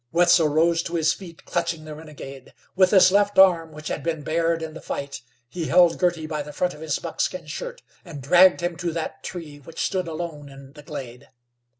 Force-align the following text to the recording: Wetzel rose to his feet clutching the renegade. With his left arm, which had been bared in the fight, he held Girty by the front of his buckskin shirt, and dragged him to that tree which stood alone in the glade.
Wetzel 0.11 0.47
rose 0.47 0.81
to 0.81 0.95
his 0.95 1.13
feet 1.13 1.45
clutching 1.45 1.85
the 1.85 1.93
renegade. 1.93 2.55
With 2.75 2.89
his 2.89 3.11
left 3.11 3.37
arm, 3.37 3.71
which 3.71 3.89
had 3.89 4.01
been 4.01 4.23
bared 4.23 4.63
in 4.63 4.73
the 4.73 4.81
fight, 4.81 5.21
he 5.47 5.65
held 5.65 5.99
Girty 5.99 6.25
by 6.25 6.41
the 6.41 6.51
front 6.51 6.73
of 6.73 6.81
his 6.81 6.97
buckskin 6.97 7.45
shirt, 7.45 7.83
and 8.03 8.19
dragged 8.19 8.61
him 8.61 8.77
to 8.77 8.91
that 8.93 9.21
tree 9.21 9.59
which 9.59 9.85
stood 9.85 10.07
alone 10.07 10.49
in 10.49 10.73
the 10.73 10.81
glade. 10.81 11.29